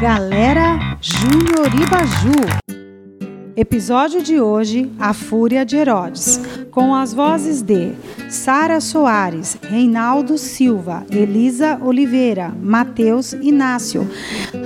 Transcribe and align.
Galera 0.00 0.98
Júnior 1.00 1.68
Ibaju. 1.72 2.64
Episódio 3.56 4.20
de 4.20 4.40
hoje: 4.40 4.90
A 4.98 5.14
Fúria 5.14 5.64
de 5.64 5.76
Herodes, 5.76 6.40
com 6.72 6.92
as 6.92 7.14
vozes 7.14 7.62
de 7.62 7.92
Sara 8.28 8.80
Soares, 8.80 9.56
Reinaldo 9.62 10.36
Silva, 10.36 11.06
Elisa 11.08 11.78
Oliveira, 11.80 12.52
Matheus 12.60 13.32
Inácio, 13.34 14.08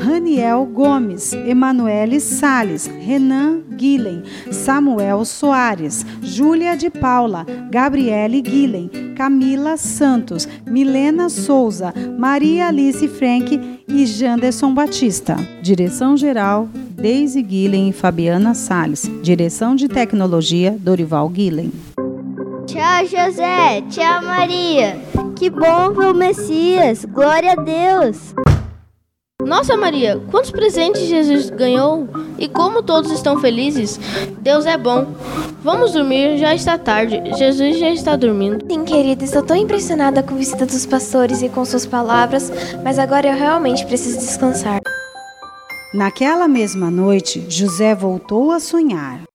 Raniel 0.02 0.64
Gomes, 0.64 1.34
Emanuele 1.34 2.18
Sales, 2.20 2.86
Renan 2.86 3.62
Guilhem, 3.76 4.22
Samuel 4.50 5.26
Soares, 5.26 6.06
Júlia 6.22 6.74
de 6.74 6.88
Paula, 6.88 7.44
Gabriele 7.70 8.40
Guilhem, 8.40 9.14
Camila 9.14 9.76
Santos, 9.76 10.48
Milena 10.66 11.28
Souza, 11.28 11.92
Maria 12.18 12.68
Alice 12.68 13.06
Frank 13.06 13.77
e 13.88 14.06
Janderson 14.06 14.74
Batista. 14.74 15.36
Direção 15.62 16.16
geral 16.16 16.68
Deise 16.90 17.42
Guilhem 17.42 17.88
e 17.88 17.92
Fabiana 17.92 18.54
Sales. 18.54 19.10
Direção 19.22 19.74
de 19.74 19.88
Tecnologia, 19.88 20.76
Dorival 20.78 21.28
Guilhem. 21.28 21.72
Tchau, 22.66 23.06
José. 23.06 23.82
Tchau, 23.88 24.22
Maria. 24.24 24.98
Que 25.34 25.48
bom 25.48 25.92
ver 25.94 26.12
o 26.12 26.14
Messias. 26.14 27.04
Glória 27.04 27.52
a 27.52 27.56
Deus. 27.56 28.34
Nossa, 29.48 29.78
Maria, 29.78 30.20
quantos 30.30 30.50
presentes 30.50 31.06
Jesus 31.06 31.48
ganhou? 31.48 32.06
E 32.38 32.46
como 32.46 32.82
todos 32.82 33.10
estão 33.10 33.40
felizes? 33.40 33.98
Deus 34.42 34.66
é 34.66 34.76
bom. 34.76 35.06
Vamos 35.62 35.92
dormir, 35.92 36.36
já 36.36 36.54
está 36.54 36.76
tarde. 36.76 37.18
Jesus 37.38 37.78
já 37.78 37.88
está 37.88 38.14
dormindo. 38.14 38.62
Sim, 38.70 38.84
querida, 38.84 39.24
estou 39.24 39.42
tão 39.42 39.56
impressionada 39.56 40.22
com 40.22 40.34
a 40.34 40.36
visita 40.36 40.66
dos 40.66 40.84
pastores 40.84 41.40
e 41.40 41.48
com 41.48 41.64
suas 41.64 41.86
palavras, 41.86 42.52
mas 42.84 42.98
agora 42.98 43.26
eu 43.26 43.38
realmente 43.38 43.86
preciso 43.86 44.18
descansar. 44.18 44.82
Naquela 45.94 46.46
mesma 46.46 46.90
noite, 46.90 47.46
José 47.48 47.94
voltou 47.94 48.52
a 48.52 48.60
sonhar. 48.60 49.27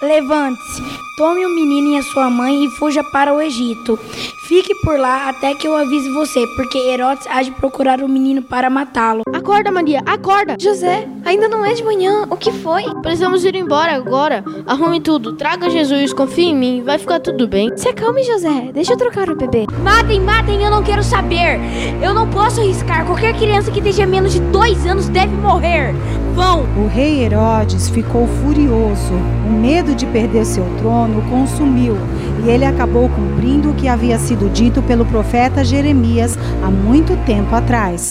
Levante-se, 0.00 0.80
tome 1.16 1.44
o 1.44 1.52
menino 1.52 1.88
e 1.88 1.98
a 1.98 2.02
sua 2.02 2.30
mãe 2.30 2.64
e 2.64 2.70
fuja 2.70 3.02
para 3.02 3.34
o 3.34 3.40
Egito. 3.42 3.98
Fique 4.46 4.72
por 4.76 4.96
lá 4.96 5.28
até 5.28 5.52
que 5.54 5.66
eu 5.66 5.76
avise 5.76 6.08
você, 6.14 6.46
porque 6.54 6.78
Herodes 6.78 7.26
há 7.28 7.42
de 7.42 7.50
procurar 7.50 8.00
o 8.00 8.08
menino 8.08 8.40
para 8.40 8.70
matá-lo. 8.70 9.22
Acorda, 9.34 9.72
Maria, 9.72 10.00
acorda! 10.06 10.56
José, 10.58 11.08
ainda 11.24 11.48
não 11.48 11.64
é 11.64 11.74
de 11.74 11.82
manhã. 11.82 12.26
O 12.30 12.36
que 12.36 12.52
foi? 12.52 12.84
Precisamos 13.02 13.44
ir 13.44 13.56
embora 13.56 13.96
agora. 13.96 14.44
Arrume 14.66 15.00
tudo, 15.00 15.32
traga 15.32 15.68
Jesus, 15.68 16.12
confie 16.12 16.46
em 16.46 16.54
mim, 16.54 16.82
vai 16.84 16.96
ficar 16.96 17.18
tudo 17.18 17.48
bem. 17.48 17.76
Se 17.76 17.88
acalme, 17.88 18.22
José. 18.22 18.70
Deixa 18.72 18.92
eu 18.92 18.96
trocar 18.96 19.28
o 19.28 19.36
bebê. 19.36 19.66
Matem, 19.82 20.20
matem, 20.20 20.62
eu 20.62 20.70
não 20.70 20.84
quero 20.84 21.02
saber. 21.02 21.58
Eu 22.00 22.14
não 22.14 22.30
posso 22.30 22.60
arriscar. 22.60 23.04
Qualquer 23.04 23.36
criança 23.36 23.72
que 23.72 23.82
tenha 23.82 24.06
menos 24.06 24.32
de 24.32 24.40
dois 24.40 24.86
anos 24.86 25.08
deve 25.08 25.34
morrer. 25.34 25.92
Vão! 26.34 26.66
O 26.76 26.86
rei 26.86 27.24
Herodes 27.24 27.88
ficou 27.88 28.26
furioso. 28.26 29.14
O 29.46 29.50
medo 29.50 29.94
de 29.94 30.06
perder 30.06 30.44
seu 30.44 30.64
trono 30.78 31.18
o 31.18 31.22
consumiu 31.30 31.96
e 32.44 32.50
ele 32.50 32.64
acabou 32.64 33.08
cumprindo 33.08 33.70
o 33.70 33.74
que 33.74 33.88
havia 33.88 34.18
sido 34.18 34.48
dito 34.50 34.82
pelo 34.82 35.04
profeta 35.04 35.64
Jeremias 35.64 36.38
há 36.62 36.70
muito 36.70 37.16
tempo 37.24 37.54
atrás. 37.54 38.10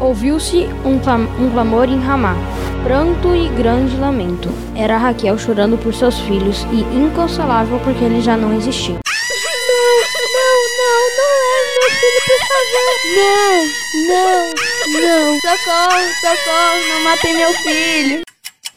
Ouviu-se 0.00 0.68
um, 0.84 0.98
clam 0.98 1.28
um 1.38 1.50
clamor 1.50 1.88
em 1.88 2.00
Ramá, 2.00 2.34
pranto 2.82 3.34
e 3.36 3.48
grande 3.48 3.96
lamento. 3.96 4.48
Era 4.74 4.96
Raquel 4.96 5.38
chorando 5.38 5.78
por 5.78 5.94
seus 5.94 6.18
filhos 6.20 6.66
e 6.72 6.80
inconsolável 6.96 7.78
porque 7.84 8.04
eles 8.04 8.24
já 8.24 8.36
não 8.36 8.52
existiam. 8.52 8.98
Não, 10.34 10.58
não 11.18 11.32
é 11.46 11.60
meu 11.78 11.90
filho, 12.00 12.20
por 12.26 12.40
favor. 12.48 12.92
Não, 13.16 13.56
não, 14.08 14.71
não. 14.88 15.40
Socorro, 15.40 16.00
socorro, 16.20 16.88
não 16.88 17.04
matei 17.04 17.32
meu 17.34 17.52
filho. 17.54 18.22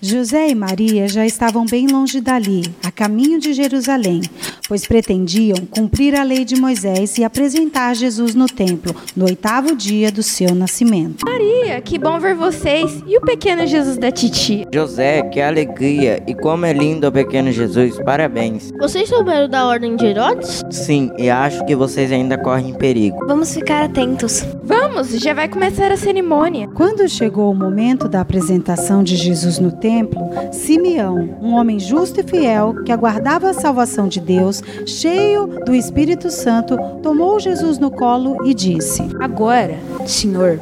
José 0.01 0.49
e 0.49 0.55
Maria 0.55 1.07
já 1.07 1.25
estavam 1.25 1.65
bem 1.65 1.87
longe 1.87 2.21
dali, 2.21 2.63
a 2.83 2.91
caminho 2.91 3.39
de 3.39 3.53
Jerusalém, 3.53 4.21
pois 4.67 4.85
pretendiam 4.87 5.57
cumprir 5.69 6.15
a 6.15 6.23
lei 6.23 6.43
de 6.43 6.55
Moisés 6.55 7.17
e 7.17 7.23
apresentar 7.23 7.95
Jesus 7.95 8.33
no 8.35 8.47
templo 8.47 8.95
no 9.15 9.25
oitavo 9.25 9.75
dia 9.75 10.11
do 10.11 10.23
seu 10.23 10.53
nascimento. 10.55 11.25
Maria, 11.25 11.81
que 11.81 11.97
bom 11.97 12.19
ver 12.19 12.35
vocês! 12.35 13.03
E 13.07 13.17
o 13.17 13.21
pequeno 13.21 13.65
Jesus 13.65 13.97
da 13.97 14.11
Titi? 14.11 14.65
José, 14.73 15.21
que 15.23 15.39
alegria! 15.39 16.23
E 16.27 16.33
como 16.33 16.65
é 16.65 16.73
lindo 16.73 17.07
o 17.07 17.11
pequeno 17.11 17.51
Jesus, 17.51 17.97
parabéns! 18.03 18.71
Vocês 18.79 19.09
souberam 19.09 19.49
da 19.49 19.65
ordem 19.65 19.95
de 19.95 20.05
Herodes? 20.05 20.63
Sim, 20.69 21.11
e 21.17 21.29
acho 21.29 21.65
que 21.65 21.75
vocês 21.75 22.11
ainda 22.11 22.37
correm 22.37 22.73
perigo. 22.73 23.25
Vamos 23.27 23.53
ficar 23.53 23.83
atentos. 23.83 24.45
Vamos, 24.63 25.09
já 25.09 25.33
vai 25.33 25.47
começar 25.47 25.91
a 25.91 25.97
cerimônia. 25.97 26.67
Quando 26.69 27.07
chegou 27.07 27.51
o 27.51 27.55
momento 27.55 28.07
da 28.07 28.21
apresentação 28.21 29.03
de 29.03 29.15
Jesus 29.15 29.59
no 29.59 29.71
templo, 29.71 30.21
Simeão, 30.51 31.37
um 31.41 31.53
homem 31.53 31.79
justo 31.79 32.21
e 32.21 32.23
fiel 32.23 32.83
que 32.83 32.91
aguardava 32.91 33.49
a 33.49 33.53
salvação 33.53 34.07
de 34.07 34.19
Deus, 34.19 34.54
cheio 34.85 35.47
do 35.65 35.73
Espírito 35.73 36.29
Santo, 36.29 36.77
tomou 37.01 37.39
Jesus 37.39 37.77
no 37.77 37.91
colo 37.91 38.45
e 38.45 38.53
disse: 38.53 39.01
Agora, 39.19 39.77
Senhor, 40.05 40.59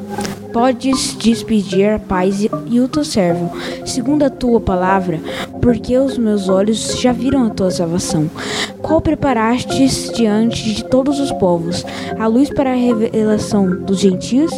podes 0.53 1.15
despedir 1.15 1.89
a 1.89 1.99
paz 1.99 2.47
e 2.67 2.79
o 2.79 2.87
teu 2.87 3.03
servo, 3.03 3.51
segundo 3.85 4.23
a 4.23 4.29
tua 4.29 4.61
palavra, 4.61 5.19
porque 5.59 5.97
os 5.97 6.15
meus 6.15 6.47
olhos 6.47 7.01
já 7.01 7.11
viram 7.11 7.47
a 7.47 7.49
tua 7.49 7.71
salvação, 7.71 8.29
qual 8.79 9.01
preparastes 9.01 10.11
diante 10.13 10.75
de 10.75 10.85
todos 10.85 11.19
os 11.19 11.31
povos, 11.31 11.83
a 12.19 12.27
luz 12.27 12.51
para 12.51 12.71
a 12.71 12.75
revelação 12.75 13.81
dos 13.81 13.99
gentios 13.99 14.51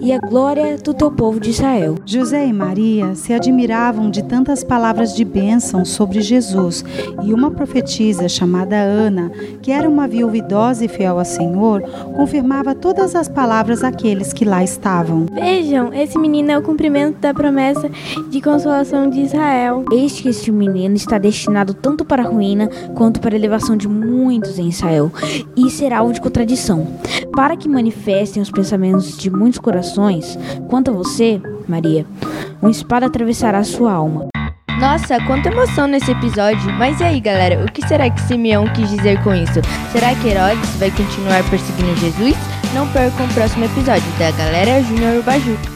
e 0.00 0.12
a 0.12 0.18
glória 0.18 0.78
do 0.78 0.94
teu 0.94 1.10
povo 1.10 1.38
de 1.38 1.50
Israel. 1.50 1.96
José 2.06 2.46
e 2.46 2.52
Maria 2.52 3.14
se 3.14 3.32
admiravam 3.34 4.10
de 4.10 4.24
tantas 4.24 4.64
palavras 4.64 5.14
de 5.14 5.24
bênção 5.24 5.84
sobre 5.84 6.22
Jesus, 6.22 6.82
e 7.22 7.34
uma 7.34 7.50
profetisa 7.50 8.28
chamada 8.28 8.76
Ana, 8.76 9.30
que 9.60 9.70
era 9.70 9.88
uma 9.88 10.08
viúva 10.08 10.38
idosa 10.38 10.86
e 10.86 10.88
fiel 10.88 11.18
ao 11.18 11.24
Senhor, 11.24 11.82
confirmava 12.16 12.74
todas 12.74 13.14
as 13.14 13.28
palavras 13.28 13.84
àqueles 13.84 14.32
que 14.32 14.46
lá 14.46 14.64
estavam. 14.64 15.26
Vejam, 15.34 15.92
esse 15.92 16.16
menino 16.16 16.52
é 16.52 16.58
o 16.58 16.62
cumprimento 16.62 17.18
da 17.18 17.34
promessa 17.34 17.90
de 18.30 18.40
consolação 18.40 19.10
de 19.10 19.20
Israel. 19.20 19.84
Eis 19.90 20.20
que 20.20 20.28
este 20.28 20.52
menino 20.52 20.94
está 20.94 21.18
destinado 21.18 21.74
tanto 21.74 22.04
para 22.04 22.22
a 22.22 22.28
ruína 22.28 22.68
quanto 22.94 23.20
para 23.20 23.34
a 23.34 23.38
elevação 23.38 23.76
de 23.76 23.88
muitos 23.88 24.58
em 24.60 24.68
Israel, 24.68 25.10
e 25.56 25.68
será 25.70 25.98
alvo 25.98 26.12
de 26.12 26.20
contradição, 26.20 26.86
para 27.34 27.56
que 27.56 27.68
manifestem 27.68 28.40
os 28.40 28.50
pensamentos 28.50 29.18
de 29.18 29.28
muitos 29.28 29.58
corações. 29.58 30.38
Quanto 30.68 30.92
a 30.92 30.94
você, 30.94 31.40
Maria, 31.66 32.06
uma 32.62 32.70
espada 32.70 33.06
atravessará 33.06 33.58
a 33.58 33.64
sua 33.64 33.92
alma. 33.92 34.28
Nossa, 34.78 35.18
quanta 35.26 35.48
emoção 35.48 35.86
nesse 35.86 36.10
episódio. 36.10 36.72
Mas 36.74 37.00
e 37.00 37.04
aí, 37.04 37.20
galera, 37.20 37.64
o 37.64 37.72
que 37.72 37.86
será 37.86 38.08
que 38.10 38.20
Simeão 38.22 38.66
quis 38.72 38.90
dizer 38.90 39.22
com 39.22 39.34
isso? 39.34 39.60
Será 39.92 40.14
que 40.14 40.28
Herodes 40.28 40.70
vai 40.76 40.90
continuar 40.90 41.42
perseguindo 41.48 41.96
Jesus? 41.96 42.63
Não 42.74 42.88
percam 42.88 43.24
o 43.24 43.34
próximo 43.34 43.64
episódio 43.66 44.10
da 44.18 44.32
Galera 44.32 44.82
Júnior 44.82 45.22
Baju. 45.22 45.73